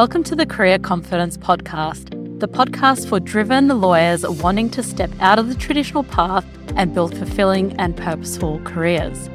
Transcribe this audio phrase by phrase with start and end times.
[0.00, 5.38] Welcome to the Career Confidence Podcast, the podcast for driven lawyers wanting to step out
[5.38, 9.28] of the traditional path and build fulfilling and purposeful careers.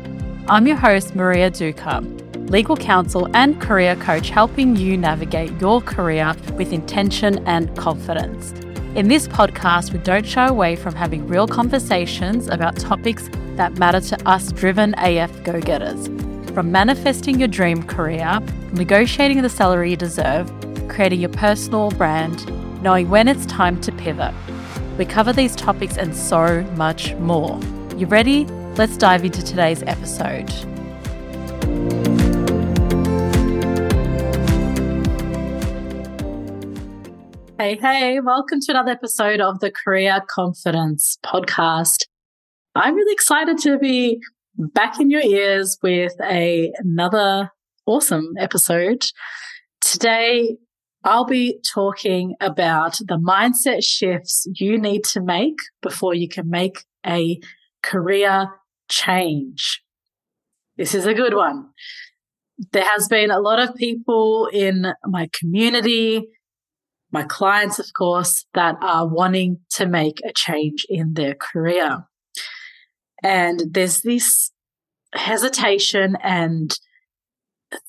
[0.47, 6.35] I'm your host, Marija Duka, legal counsel and career coach, helping you navigate your career
[6.55, 8.51] with intention and confidence.
[8.95, 14.01] In this podcast, we don't shy away from having real conversations about topics that matter
[14.01, 16.09] to us driven AF go getters.
[16.55, 18.39] From manifesting your dream career,
[18.71, 20.49] negotiating the salary you deserve,
[20.87, 22.49] creating your personal brand,
[22.81, 24.33] knowing when it's time to pivot.
[24.97, 27.59] We cover these topics and so much more.
[27.97, 28.45] You ready?
[28.77, 30.49] Let's dive into today's episode.
[37.59, 42.05] Hey, hey, welcome to another episode of the Career Confidence Podcast.
[42.75, 44.21] I'm really excited to be
[44.57, 47.51] back in your ears with a, another
[47.85, 49.05] awesome episode.
[49.81, 50.57] Today,
[51.03, 56.83] I'll be talking about the mindset shifts you need to make before you can make
[57.05, 57.39] a
[57.83, 58.47] career
[58.89, 59.83] change.
[60.77, 61.69] This is a good one.
[62.71, 66.27] There has been a lot of people in my community,
[67.11, 72.05] my clients, of course, that are wanting to make a change in their career.
[73.25, 74.51] And there's this
[75.15, 76.71] hesitation and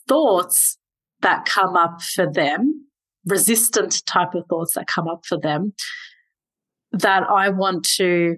[0.09, 0.79] thoughts
[1.21, 2.87] that come up for them,
[3.27, 5.75] resistant type of thoughts that come up for them,
[6.93, 8.37] that I want to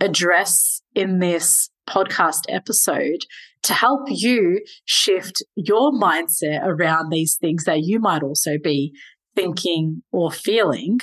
[0.00, 3.26] address in this podcast episode
[3.64, 8.92] to help you shift your mindset around these things that you might also be
[9.34, 11.00] thinking or feeling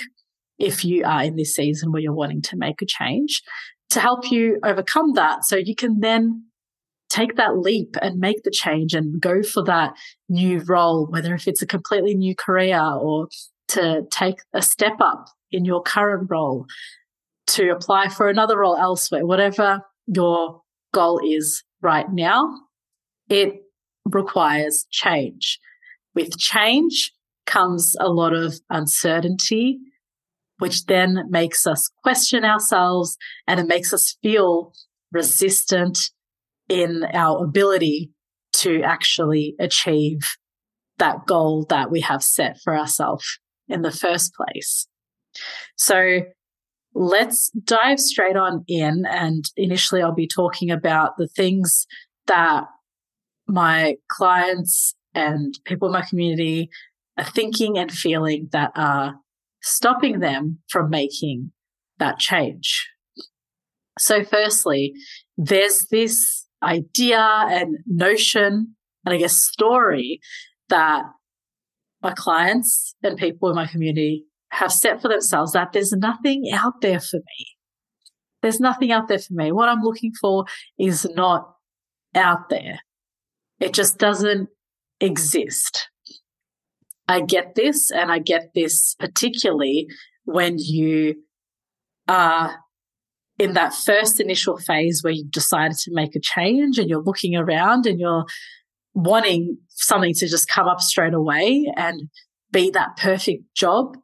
[0.58, 3.42] if you are in this season where you're wanting to make a change
[3.94, 6.44] to help you overcome that so you can then
[7.08, 9.94] take that leap and make the change and go for that
[10.28, 13.28] new role, whether if it's a completely new career or
[13.68, 16.66] to take a step up in your current role,
[17.46, 20.60] to apply for another role elsewhere, whatever your
[20.92, 22.52] goal is right now,
[23.28, 23.62] it
[24.06, 25.60] requires change.
[26.16, 27.12] With change
[27.46, 29.78] comes a lot of uncertainty,
[30.58, 33.16] which then makes us question ourselves
[33.46, 34.72] and it makes us feel
[35.12, 36.10] resistant
[36.68, 38.10] in our ability
[38.52, 40.36] to actually achieve
[40.98, 44.86] that goal that we have set for ourselves in the first place.
[45.76, 46.20] So
[46.94, 49.04] let's dive straight on in.
[49.10, 51.86] And initially, I'll be talking about the things
[52.26, 52.64] that
[53.46, 56.70] my clients and people in my community
[57.18, 59.16] are thinking and feeling that are
[59.64, 61.50] stopping them from making
[61.98, 62.88] that change.
[63.98, 64.92] So, firstly,
[65.36, 70.20] there's this idea and notion and I guess story
[70.68, 71.02] that
[72.02, 76.80] my clients and people in my community have set for themselves that there's nothing out
[76.80, 77.46] there for me.
[78.42, 79.52] There's nothing out there for me.
[79.52, 80.44] What I'm looking for
[80.78, 81.54] is not
[82.14, 82.80] out there.
[83.60, 84.48] It just doesn't
[85.00, 85.88] exist.
[87.08, 89.86] I get this and I get this particularly
[90.24, 91.16] when you
[92.08, 92.56] are
[93.38, 97.34] in that first initial phase where you've decided to make a change and you're looking
[97.34, 98.24] around and you're
[98.94, 102.08] wanting something to just come up straight away and
[102.52, 103.96] be that perfect job,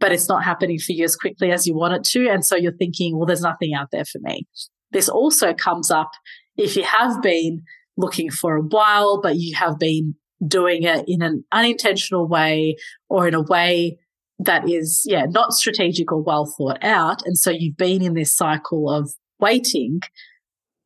[0.00, 2.28] but it's not happening for you as quickly as you want it to.
[2.28, 4.46] And so you're thinking, well, there's nothing out there for me.
[4.90, 6.10] This also comes up
[6.56, 7.62] if you have been
[7.96, 10.16] looking for a while, but you have been
[10.46, 12.76] doing it in an unintentional way
[13.08, 13.98] or in a way
[14.38, 17.24] that is, yeah, not strategic or well thought out.
[17.26, 20.00] And so you've been in this cycle of waiting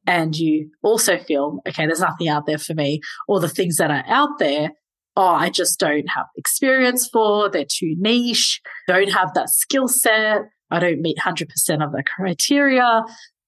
[0.07, 3.91] and you also feel, okay, there's nothing out there for me, or the things that
[3.91, 4.71] are out there,
[5.17, 10.43] oh, I just don't have experience for, they're too niche, don't have that skill set,
[10.71, 11.43] I don't meet 100%
[11.85, 13.03] of the criteria,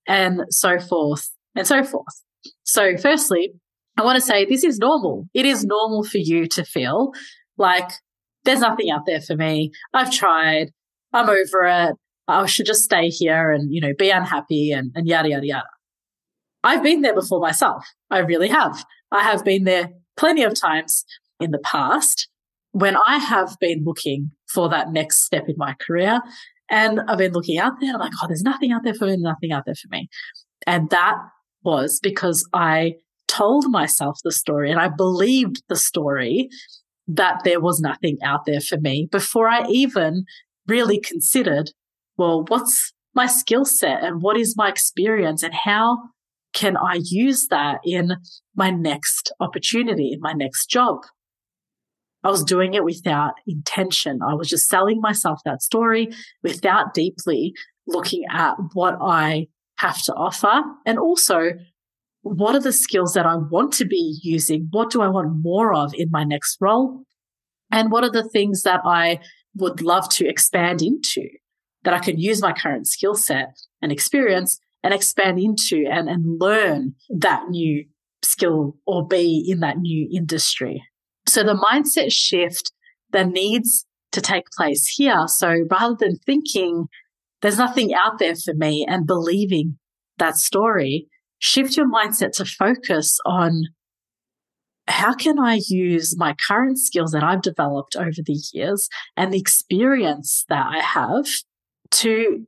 [0.06, 2.22] and so forth and so forth.
[2.65, 3.53] So, firstly,
[3.97, 5.28] I want to say this is normal.
[5.34, 7.13] It is normal for you to feel
[7.57, 7.91] like
[8.45, 9.72] there's nothing out there for me.
[9.95, 10.71] I've tried.
[11.13, 11.95] I'm over it.
[12.28, 15.69] I should just stay here and, you know, be unhappy and, and yada, yada, yada.
[16.65, 17.84] I've been there before myself.
[18.10, 18.84] I really have.
[19.13, 21.04] I have been there plenty of times
[21.39, 22.28] in the past
[22.72, 26.21] when I have been looking for that next step in my career.
[26.69, 27.95] And I've been looking out there.
[27.95, 30.09] I'm like, oh, there's nothing out there for me, nothing out there for me.
[30.66, 31.16] And that
[31.63, 32.95] was because I
[33.28, 36.49] told myself the story and I believed the story
[37.09, 40.25] that there was nothing out there for me before I even
[40.67, 41.71] really considered,
[42.17, 45.99] well, what's my skill set and what is my experience and how
[46.53, 48.17] can I use that in
[48.55, 50.99] my next opportunity, in my next job?
[52.25, 54.21] I was doing it without intention.
[54.27, 56.09] I was just selling myself that story
[56.43, 57.53] without deeply
[57.87, 59.47] looking at what I
[59.78, 61.51] have to offer and also
[62.34, 64.69] what are the skills that I want to be using?
[64.71, 67.05] What do I want more of in my next role?
[67.71, 69.21] And what are the things that I
[69.55, 71.28] would love to expand into
[71.84, 76.41] that I can use my current skill set and experience and expand into and, and
[76.41, 77.84] learn that new
[78.23, 80.83] skill or be in that new industry.
[81.28, 82.73] So the mindset shift
[83.13, 85.25] that needs to take place here.
[85.28, 86.87] So rather than thinking
[87.43, 89.78] there's nothing out there for me and believing
[90.19, 93.65] that story, shift your mindset to focus on
[94.88, 99.38] how can I use my current skills that I've developed over the years and the
[99.38, 101.27] experience that I have
[101.92, 102.47] to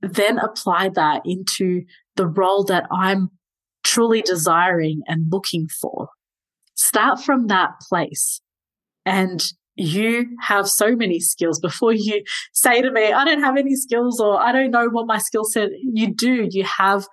[0.00, 1.82] then apply that into
[2.16, 3.30] the role that I'm
[3.84, 6.08] truly desiring and looking for.
[6.74, 8.40] Start from that place.
[9.06, 9.44] And
[9.74, 12.22] you have so many skills before you
[12.52, 15.44] say to me, I don't have any skills or I don't know what my skill
[15.44, 15.70] set.
[15.80, 16.48] You do.
[16.50, 17.06] You have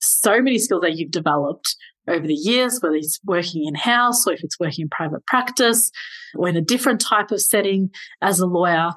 [0.00, 1.76] so many skills that you've developed
[2.08, 5.90] over the years, whether it's working in house or if it's working in private practice
[6.34, 7.90] or in a different type of setting
[8.22, 8.92] as a lawyer,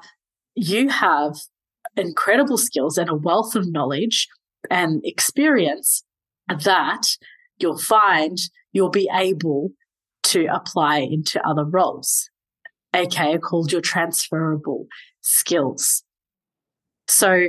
[0.54, 1.36] you have
[1.96, 4.28] incredible skills and a wealth of knowledge
[4.70, 6.04] and experience
[6.48, 7.16] that
[7.58, 8.38] you'll find
[8.72, 9.70] you'll be able
[10.22, 12.30] to apply into other roles,
[12.94, 14.86] aka called your transferable
[15.20, 16.04] skills.
[17.08, 17.48] So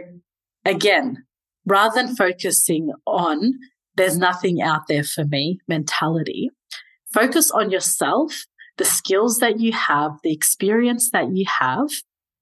[0.66, 1.26] again,
[1.66, 3.54] rather than focusing on
[3.96, 6.50] there's nothing out there for me mentality,
[7.14, 8.46] focus on yourself,
[8.78, 11.90] the skills that you have, the experience that you have,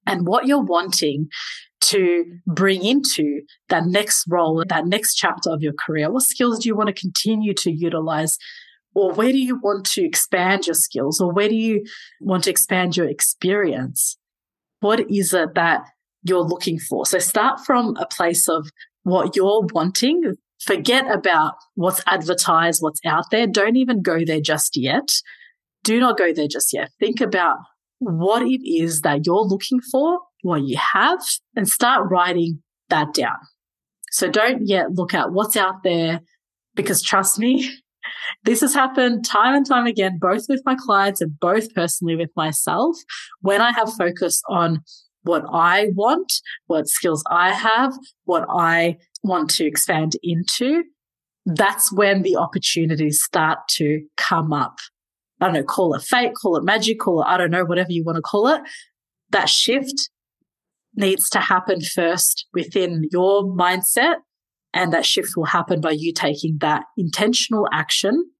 [0.06, 1.28] and what you're wanting
[1.82, 6.10] to bring into that next role, that next chapter of your career.
[6.10, 8.38] What skills do you want to continue to utilize?
[8.94, 11.20] Or where do you want to expand your skills?
[11.20, 11.84] Or where do you
[12.20, 14.16] want to expand your experience?
[14.80, 15.82] What is it that
[16.22, 17.04] you're looking for?
[17.04, 18.68] So start from a place of
[19.02, 20.34] what you're wanting.
[20.60, 23.46] Forget about what's advertised, what's out there.
[23.46, 25.20] Don't even go there just yet.
[25.82, 26.90] Do not go there just yet.
[27.00, 27.58] Think about
[27.98, 31.20] what it is that you're looking for, what you have,
[31.56, 33.36] and start writing that down.
[34.10, 36.20] So don't yet look at what's out there
[36.74, 37.70] because trust me,
[38.44, 42.30] this has happened time and time again, both with my clients and both personally with
[42.36, 42.96] myself.
[43.40, 44.82] When I have focused on
[45.22, 46.32] what I want,
[46.66, 47.92] what skills I have,
[48.24, 50.82] what I want to expand into,
[51.46, 54.78] that's when the opportunities start to come up.
[55.40, 57.90] I don't know, call it fate, call it magic, call it, I don't know, whatever
[57.90, 58.62] you want to call it.
[59.30, 60.10] That shift
[60.94, 64.16] needs to happen first within your mindset.
[64.74, 68.30] And that shift will happen by you taking that intentional action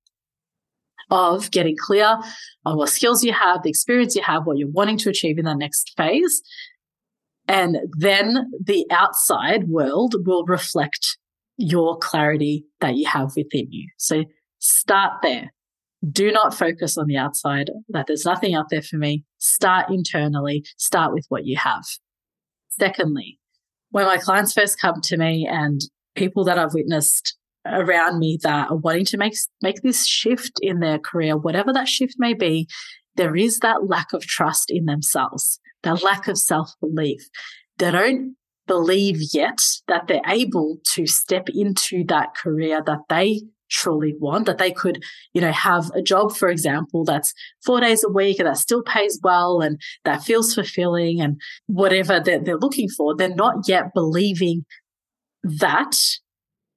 [1.10, 2.18] of getting clear
[2.64, 5.44] on what skills you have, the experience you have, what you're wanting to achieve in
[5.44, 6.40] the next phase.
[7.48, 11.18] And then the outside world will reflect
[11.56, 13.88] your clarity that you have within you.
[13.98, 14.24] So
[14.58, 15.52] start there.
[16.10, 19.24] Do not focus on the outside, that there's nothing out there for me.
[19.38, 21.84] Start internally, start with what you have.
[22.70, 23.38] Secondly,
[23.90, 25.80] when my clients first come to me and
[26.16, 27.36] people that I've witnessed
[27.66, 31.88] around me that are wanting to make, make this shift in their career, whatever that
[31.88, 32.66] shift may be,
[33.14, 37.22] there is that lack of trust in themselves, that lack of self belief.
[37.78, 38.36] They don't
[38.66, 44.58] believe yet that they're able to step into that career that they truly want, that
[44.58, 47.32] they could, you know, have a job, for example, that's
[47.64, 52.20] four days a week and that still pays well and that feels fulfilling and whatever
[52.20, 53.16] they're, they're looking for.
[53.16, 54.64] They're not yet believing
[55.42, 55.98] that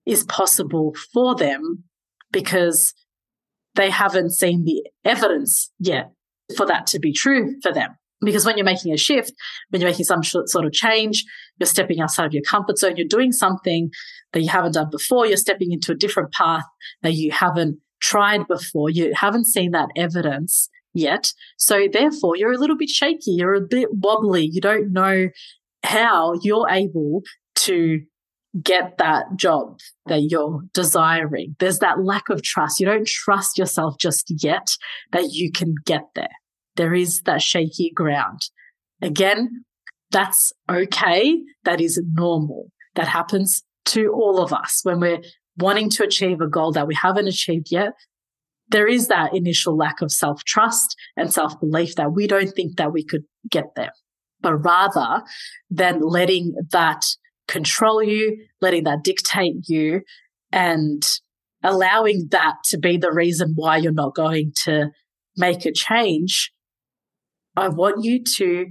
[0.05, 1.83] is possible for them
[2.31, 2.93] because
[3.75, 6.11] they haven't seen the evidence yet
[6.55, 7.95] for that to be true for them.
[8.21, 9.33] Because when you're making a shift,
[9.69, 11.23] when you're making some sort of change,
[11.59, 13.89] you're stepping outside of your comfort zone, you're doing something
[14.33, 16.63] that you haven't done before, you're stepping into a different path
[17.01, 21.33] that you haven't tried before, you haven't seen that evidence yet.
[21.57, 25.27] So therefore, you're a little bit shaky, you're a bit wobbly, you don't know
[25.83, 27.21] how you're able
[27.55, 27.99] to
[28.63, 31.55] get that job that you're desiring.
[31.59, 32.79] There's that lack of trust.
[32.79, 34.75] You don't trust yourself just yet
[35.11, 36.29] that you can get there
[36.75, 38.41] there is that shaky ground.
[39.01, 39.65] Again,
[40.11, 41.41] that's okay.
[41.63, 42.71] That is normal.
[42.95, 45.21] That happens to all of us when we're
[45.57, 47.93] wanting to achieve a goal that we haven't achieved yet.
[48.69, 52.77] There is that initial lack of self trust and self belief that we don't think
[52.77, 53.91] that we could get there.
[54.41, 55.23] But rather
[55.69, 57.05] than letting that
[57.47, 60.01] control you, letting that dictate you
[60.51, 61.05] and
[61.63, 64.89] allowing that to be the reason why you're not going to
[65.37, 66.51] make a change,
[67.55, 68.67] I want you to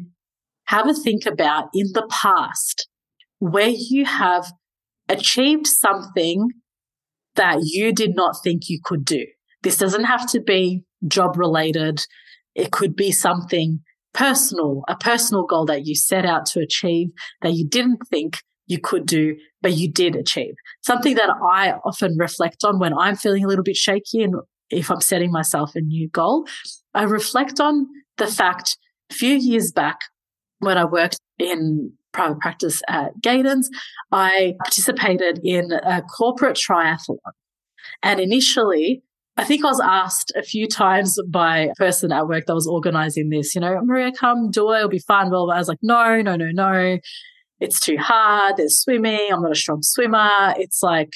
[0.66, 2.88] have a think about in the past
[3.38, 4.52] where you have
[5.08, 6.48] achieved something
[7.34, 9.26] that you did not think you could do.
[9.62, 12.00] This doesn't have to be job related.
[12.54, 13.80] It could be something
[14.12, 17.08] personal, a personal goal that you set out to achieve
[17.42, 20.54] that you didn't think you could do, but you did achieve.
[20.82, 24.36] Something that I often reflect on when I'm feeling a little bit shaky and
[24.70, 26.46] if I'm setting myself a new goal,
[26.94, 27.86] I reflect on
[28.16, 28.37] the mm.
[28.37, 28.78] fact
[29.11, 30.00] a few years back
[30.59, 33.68] when I worked in private practice at Gadens,
[34.12, 37.18] I participated in a corporate triathlon.
[38.02, 39.02] And initially,
[39.37, 42.68] I think I was asked a few times by a person at work that was
[42.68, 44.78] organizing this, you know, Marija, come do it.
[44.78, 45.30] It'll be fun.
[45.30, 46.99] Well, I was like, no, no, no, no.
[47.61, 48.56] It's too hard.
[48.56, 49.33] There's swimming.
[49.33, 50.54] I'm not a strong swimmer.
[50.56, 51.14] It's like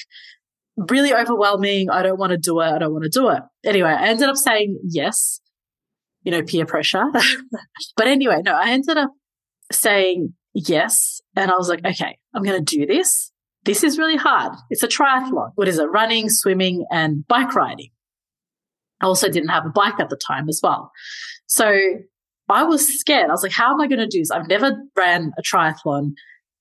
[0.89, 1.89] really overwhelming.
[1.89, 2.65] I don't want to do it.
[2.65, 3.41] I don't want to do it.
[3.63, 5.39] Anyway, I ended up saying yes,
[6.23, 7.03] you know, peer pressure.
[7.95, 9.11] but anyway, no, I ended up
[9.71, 11.21] saying yes.
[11.35, 13.31] And I was like, okay, I'm going to do this.
[13.65, 14.53] This is really hard.
[14.69, 15.51] It's a triathlon.
[15.55, 15.85] What is it?
[15.85, 17.89] Running, swimming, and bike riding.
[19.01, 20.91] I also didn't have a bike at the time as well.
[21.47, 21.77] So
[22.49, 23.29] I was scared.
[23.29, 24.31] I was like, how am I going to do this?
[24.31, 26.13] I've never ran a triathlon.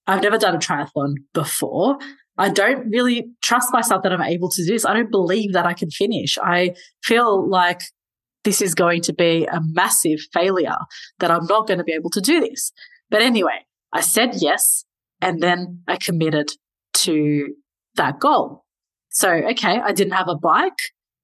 [0.07, 1.99] I've never done a triathlon before.
[2.37, 4.85] I don't really trust myself that I'm able to do this.
[4.85, 6.39] I don't believe that I can finish.
[6.41, 7.81] I feel like
[8.45, 10.79] this is going to be a massive failure,
[11.19, 12.73] that I'm not going to be able to do this.
[13.11, 14.85] But anyway, I said yes,
[15.21, 16.53] and then I committed
[16.95, 17.55] to
[17.97, 18.65] that goal.
[19.11, 20.79] So, okay, I didn't have a bike.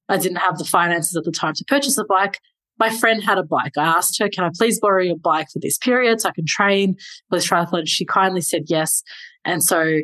[0.08, 2.40] I didn't have the finances at the time to purchase a bike.
[2.78, 3.72] My friend had a bike.
[3.78, 6.44] I asked her, can I please borrow your bike for this period so I can
[6.46, 6.96] train
[7.28, 7.86] for this triathlon?
[7.86, 9.02] She kindly said yes.
[9.44, 10.00] And so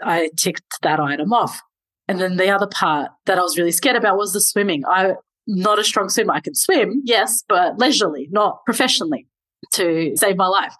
[0.00, 1.60] I ticked that item off.
[2.06, 4.84] And then the other part that I was really scared about was the swimming.
[4.88, 6.32] I'm not a strong swimmer.
[6.32, 9.26] I can swim, yes, but leisurely, not professionally
[9.72, 10.74] to save my life.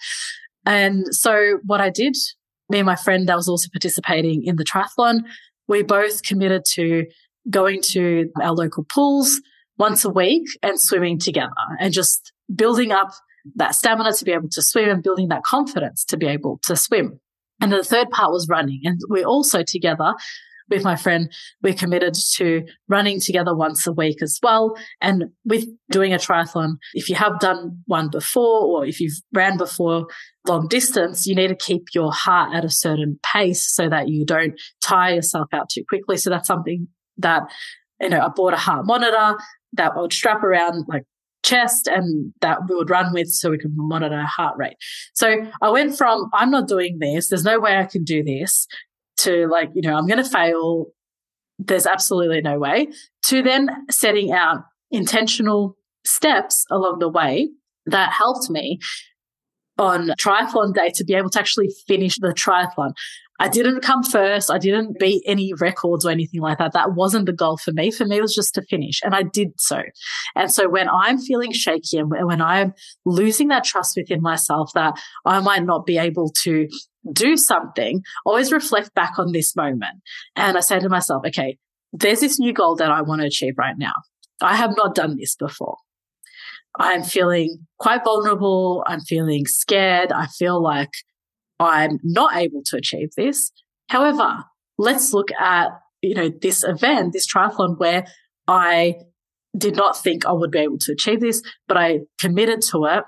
[0.66, 2.16] And so what I did,
[2.71, 5.25] me and my friend that was also participating in the triathlon,
[5.68, 7.06] we both committed to
[7.50, 9.40] going to our local pools
[9.78, 13.12] once a week and swimming together and just building up
[13.56, 16.76] that stamina to be able to swim and building that confidence to be able to
[16.76, 17.21] swim.
[17.61, 18.80] And the third part was running.
[18.85, 20.14] And we also together
[20.68, 21.30] with my friend,
[21.62, 24.76] we're committed to running together once a week as well.
[25.00, 29.56] And with doing a triathlon, if you have done one before or if you've ran
[29.56, 30.06] before
[30.47, 34.25] long distance, you need to keep your heart at a certain pace so that you
[34.25, 36.16] don't tire yourself out too quickly.
[36.16, 37.42] So that's something that,
[38.00, 39.38] you know, I bought a heart monitor
[39.75, 41.04] that I would strap around like
[41.42, 44.76] chest and that we would run with so we could monitor our heart rate.
[45.12, 47.28] So I went from, I'm not doing this.
[47.28, 48.66] There's no way I can do this
[49.18, 50.87] to like, you know, I'm going to fail.
[51.59, 52.88] There's absolutely no way
[53.26, 57.50] to then setting out intentional steps along the way
[57.87, 58.78] that helped me
[59.78, 62.92] on triathlon day to be able to actually finish the triathlon.
[63.40, 64.50] I didn't come first.
[64.50, 66.73] I didn't beat any records or anything like that.
[66.73, 67.90] That wasn't the goal for me.
[67.90, 69.00] For me, it was just to finish.
[69.02, 69.83] And I did so.
[70.37, 74.94] And so when I'm feeling shaky and when I'm losing that trust within myself that
[75.25, 76.68] I might not be able to
[77.12, 80.00] do something, always reflect back on this moment.
[80.37, 81.58] And I say to myself, okay,
[81.92, 83.94] there's this new goal that I want to achieve right now.
[84.40, 85.76] I have not done this before.
[86.78, 88.82] I'm feeling quite vulnerable.
[88.87, 90.11] I'm feeling scared.
[90.11, 90.90] I feel like
[91.61, 93.52] I'm not able to achieve this.
[93.88, 94.42] However,
[94.76, 95.68] let's look at,
[96.02, 98.06] you know, this event, this triathlon where
[98.49, 98.96] I
[99.56, 103.04] did not think I would be able to achieve this, but I committed to it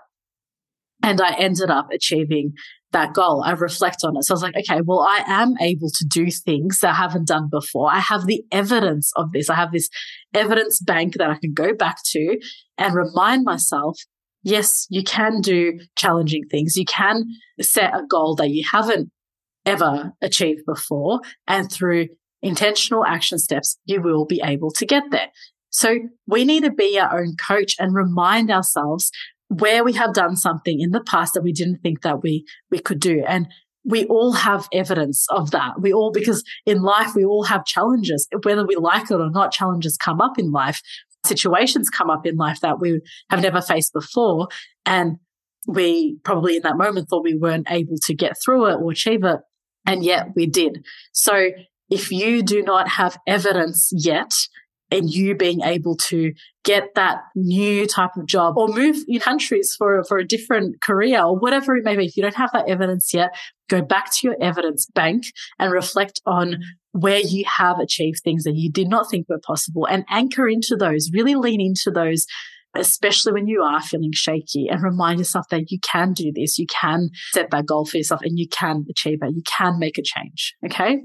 [1.02, 2.52] and I ended up achieving
[2.96, 3.42] that goal.
[3.44, 4.24] I reflect on it.
[4.24, 7.28] So I was like, okay, well, I am able to do things that I haven't
[7.28, 7.92] done before.
[7.92, 9.50] I have the evidence of this.
[9.50, 9.90] I have this
[10.32, 12.38] evidence bank that I can go back to
[12.78, 13.98] and remind myself,
[14.42, 16.76] yes, you can do challenging things.
[16.76, 17.24] You can
[17.60, 19.10] set a goal that you haven't
[19.66, 21.20] ever achieved before.
[21.46, 22.08] And through
[22.40, 25.28] intentional action steps, you will be able to get there.
[25.68, 29.10] So we need to be our own coach and remind ourselves
[29.48, 32.78] where we have done something in the past that we didn't think that we, we
[32.78, 33.22] could do.
[33.26, 33.46] And
[33.84, 35.80] we all have evidence of that.
[35.80, 39.52] We all, because in life, we all have challenges, whether we like it or not,
[39.52, 40.80] challenges come up in life,
[41.24, 43.00] situations come up in life that we
[43.30, 44.48] have never faced before.
[44.84, 45.18] And
[45.68, 49.24] we probably in that moment thought we weren't able to get through it or achieve
[49.24, 49.40] it.
[49.86, 50.84] And yet we did.
[51.12, 51.50] So
[51.88, 54.34] if you do not have evidence yet
[54.90, 56.32] and you being able to
[56.64, 61.22] get that new type of job or move in countries for, for a different career
[61.22, 62.06] or whatever it may be.
[62.06, 63.30] If you don't have that evidence yet,
[63.68, 65.24] go back to your evidence bank
[65.58, 66.60] and reflect on
[66.92, 70.76] where you have achieved things that you did not think were possible and anchor into
[70.76, 72.26] those, really lean into those
[72.78, 76.58] especially when you are feeling shaky and remind yourself that you can do this.
[76.58, 79.34] You can set that goal for yourself and you can achieve it.
[79.34, 80.54] You can make a change.
[80.64, 80.98] Okay.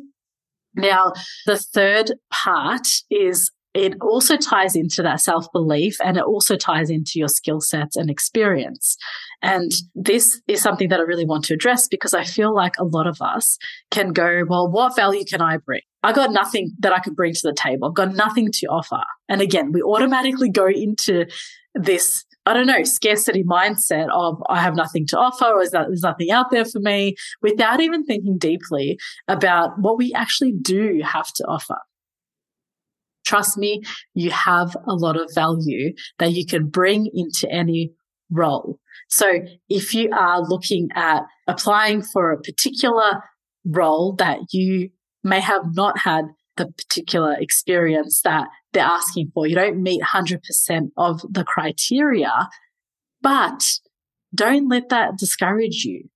[0.75, 1.13] Now,
[1.45, 6.89] the third part is it also ties into that self belief and it also ties
[6.89, 8.97] into your skill sets and experience.
[9.41, 12.83] And this is something that I really want to address because I feel like a
[12.83, 13.57] lot of us
[13.89, 15.81] can go, well, what value can I bring?
[16.03, 17.87] I got nothing that I could bring to the table.
[17.87, 19.03] I've got nothing to offer.
[19.29, 21.25] And again, we automatically go into
[21.73, 25.85] this I don't know, scarcity mindset of I have nothing to offer or is that
[25.87, 28.97] there's nothing out there for me without even thinking deeply
[29.27, 31.77] about what we actually do have to offer.
[33.31, 33.81] Trust me,
[34.13, 37.93] you have a lot of value that you can bring into any
[38.29, 38.77] role.
[39.07, 43.23] So if you are looking at applying for a particular
[43.65, 44.89] role that you
[45.23, 46.25] may have not had
[46.57, 52.50] the particular experience that they're asking for, you don't meet 100% of the criteria,
[53.21, 53.77] but
[54.35, 56.09] don't let that discourage you.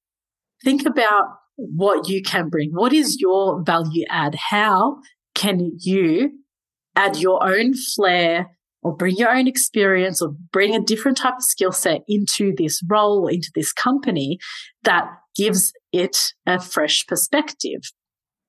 [0.65, 2.71] Think about what you can bring.
[2.71, 4.35] What is your value add?
[4.49, 4.97] How
[5.33, 6.39] can you
[6.95, 11.43] add your own flair or bring your own experience or bring a different type of
[11.43, 14.37] skill set into this role, into this company
[14.83, 17.81] that gives it a fresh perspective.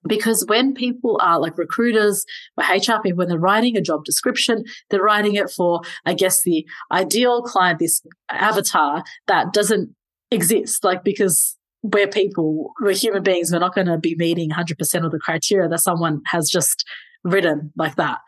[0.06, 2.24] Because when people are like recruiters
[2.56, 6.42] or HR people, when they're writing a job description, they're writing it for, I guess,
[6.42, 9.94] the ideal client, this avatar that doesn't
[10.30, 10.84] exist.
[10.84, 15.12] Like, because we're people, we're human beings, we're not going to be meeting 100% of
[15.12, 16.84] the criteria that someone has just
[17.24, 18.18] written like that.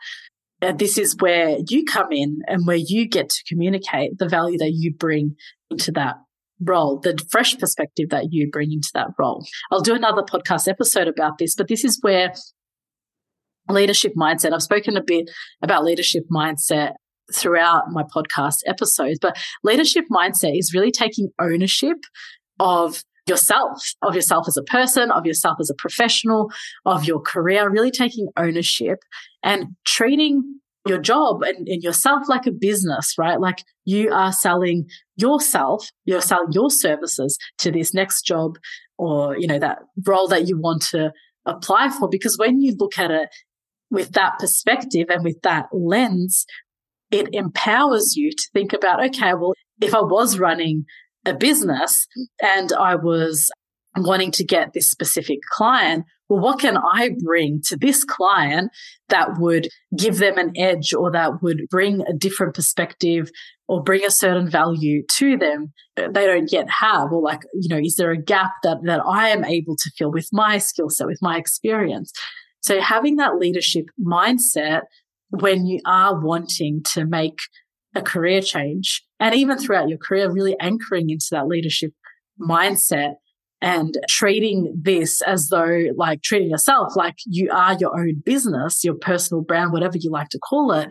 [0.61, 4.57] And this is where you come in and where you get to communicate the value
[4.57, 5.35] that you bring
[5.69, 6.15] into that
[6.61, 9.45] role, the fresh perspective that you bring into that role.
[9.71, 12.33] I'll do another podcast episode about this, but this is where
[13.69, 15.29] leadership mindset, I've spoken a bit
[15.61, 16.93] about leadership mindset
[17.33, 21.97] throughout my podcast episodes, but leadership mindset is really taking ownership
[22.59, 26.51] of yourself, of yourself as a person, of yourself as a professional,
[26.85, 28.99] of your career, really taking ownership
[29.43, 33.39] and treating your job and, and, yourself like a business, right?
[33.39, 34.87] Like you are selling
[35.17, 38.57] yourself, you're selling your services to this next job
[38.97, 41.11] or, you know, that role that you want to
[41.45, 42.07] apply for.
[42.09, 43.29] Because when you look at it
[43.91, 46.45] with that perspective and with that lens,
[47.11, 50.85] it empowers you to think about, okay, well, if I was running
[51.25, 52.07] a business
[52.41, 53.49] and I was
[53.97, 58.71] wanting to get this specific client, well, what can I bring to this client
[59.09, 63.31] that would give them an edge or that would bring a different perspective
[63.67, 67.11] or bring a certain value to them that they don't yet have?
[67.11, 70.11] Or like, you know, is there a gap that, that I am able to fill
[70.11, 72.11] with my skill set, with my experience?
[72.61, 74.81] So having that leadership mindset
[75.31, 77.39] when you are wanting to make
[77.95, 81.91] a career change and even throughout your career, really anchoring into that leadership
[82.39, 83.15] mindset
[83.61, 88.95] and treating this as though like treating yourself like you are your own business, your
[88.95, 90.89] personal brand, whatever you like to call it.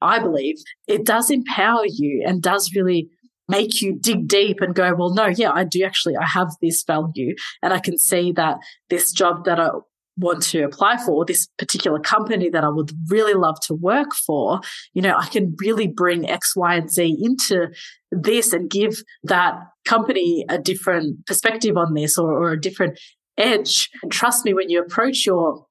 [0.00, 0.56] I believe
[0.88, 3.08] it does empower you and does really
[3.48, 6.84] make you dig deep and go, well, no, yeah, I do actually, I have this
[6.86, 8.58] value and I can see that
[8.90, 9.70] this job that I
[10.18, 14.60] want to apply for, this particular company that I would really love to work for,
[14.92, 17.68] you know, I can really bring X, Y, and Z into
[18.10, 19.54] this and give that
[19.84, 22.98] company a different perspective on this or, or a different
[23.36, 23.88] edge.
[24.02, 25.66] And trust me, when you approach your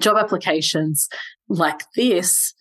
[0.00, 1.08] job applications
[1.48, 2.54] like this,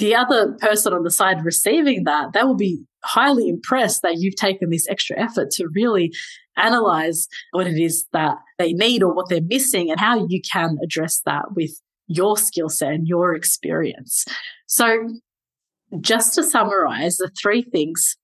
[0.00, 4.34] the other person on the side receiving that, they will be highly impressed that you've
[4.34, 6.10] taken this extra effort to really
[6.56, 10.78] analyze what it is that they need or what they're missing and how you can
[10.82, 11.70] address that with
[12.06, 14.24] your skill set and your experience.
[14.66, 15.08] So
[16.00, 18.16] just to summarize the three things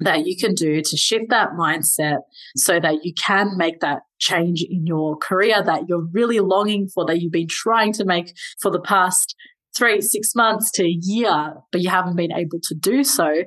[0.00, 2.18] that you can do to shift that mindset
[2.56, 7.04] so that you can make that change in your career that you're really longing for,
[7.06, 9.34] that you've been trying to make for the past
[9.76, 13.44] three, six months to a year, but you haven't been able to do so.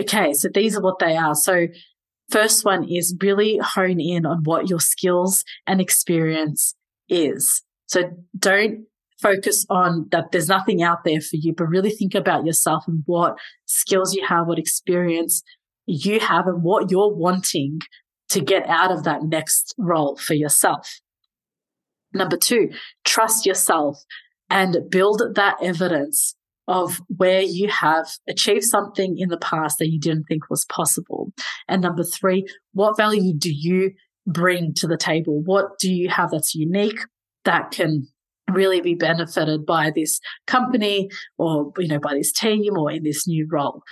[0.00, 1.34] Okay, so these are what they are.
[1.34, 1.66] So,
[2.30, 6.74] first one is really hone in on what your skills and experience
[7.08, 7.62] is.
[7.86, 8.86] So, don't
[9.20, 13.02] focus on that there's nothing out there for you, but really think about yourself and
[13.06, 15.42] what skills you have, what experience
[15.86, 17.80] you have, and what you're wanting
[18.30, 21.00] to get out of that next role for yourself.
[22.14, 22.70] Number two,
[23.04, 24.02] trust yourself
[24.50, 26.34] and build that evidence
[26.68, 31.32] of where you have achieved something in the past that you didn't think was possible.
[31.66, 33.92] And number three, what value do you
[34.26, 35.42] bring to the table?
[35.44, 37.00] What do you have that's unique
[37.44, 38.06] that can
[38.52, 41.08] really be benefited by this company
[41.38, 43.82] or, you know, by this team or in this new role?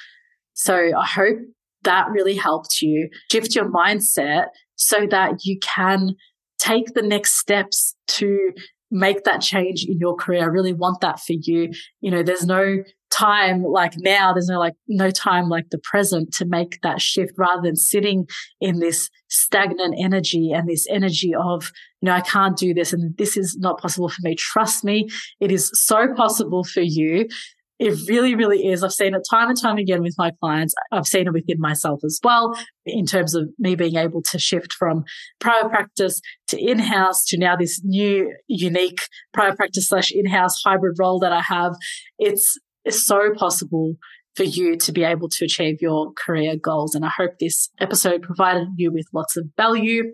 [0.55, 1.38] So I hope
[1.83, 6.14] that really helped you shift your mindset so that you can
[6.59, 8.53] take the next steps to
[8.90, 10.42] make that change in your career.
[10.42, 11.70] I really want that for you.
[12.01, 16.33] You know, there's no time like now, there's no like, no time like the present
[16.35, 18.27] to make that shift rather than sitting
[18.61, 21.70] in this stagnant energy and this energy of,
[22.01, 24.35] you know, I can't do this and this is not possible for me.
[24.35, 25.09] Trust me,
[25.40, 27.29] it is so possible for you.
[27.79, 28.83] It really, really is.
[28.83, 30.75] I've seen it time and time again with my clients.
[30.91, 34.73] I've seen it within myself as well in terms of me being able to shift
[34.73, 35.05] from
[35.38, 41.21] private practice to in-house to now this new unique private practice slash in-house hybrid role
[41.21, 41.77] that I have.
[42.19, 43.95] It's, it's so possible
[44.35, 46.95] for you to be able to achieve your career goals.
[46.95, 50.12] And I hope this episode provided you with lots of value.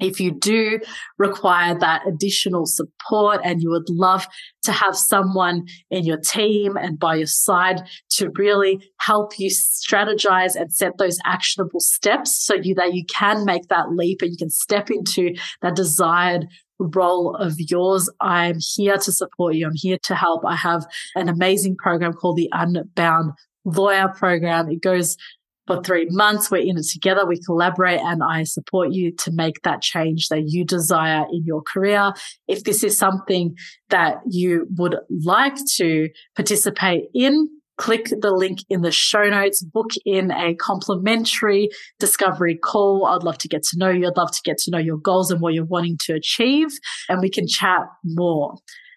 [0.00, 0.80] If you do
[1.18, 4.26] require that additional support and you would love
[4.64, 10.54] to have someone in your team and by your side to really help you strategize
[10.54, 14.36] and set those actionable steps so you, that you can make that leap and you
[14.36, 16.46] can step into that desired
[16.78, 18.10] role of yours.
[18.20, 19.66] I'm here to support you.
[19.66, 20.44] I'm here to help.
[20.44, 23.32] I have an amazing program called the Unbound
[23.64, 24.70] Lawyer Program.
[24.70, 25.16] It goes
[25.66, 26.50] for three months.
[26.50, 27.26] We're in it together.
[27.26, 31.62] We collaborate and I support you to make that change that you desire in your
[31.62, 32.12] career.
[32.48, 33.56] If this is something
[33.90, 37.48] that you would like to participate in,
[37.78, 43.06] click the link in the show notes, book in a complimentary discovery call.
[43.06, 44.06] I'd love to get to know you.
[44.06, 46.68] I'd love to get to know your goals and what you're wanting to achieve
[47.08, 48.56] and we can chat more.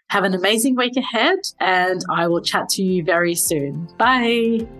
[0.10, 3.88] Have an amazing week ahead and I will chat to you very soon.
[3.97, 4.79] Bye.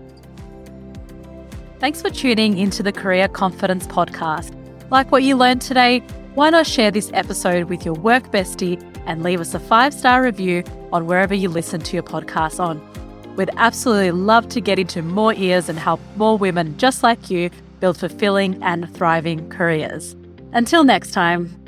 [1.80, 4.54] Thanks for tuning into the Career Confidence Podcast.
[4.90, 6.00] Like what you learned today,
[6.34, 10.22] why not share this episode with your work bestie and leave us a five star
[10.22, 10.62] review
[10.92, 12.86] on wherever you listen to your podcast on?
[13.34, 17.48] We'd absolutely love to get into more ears and help more women just like you
[17.80, 20.14] build fulfilling and thriving careers.
[20.52, 21.59] Until next time.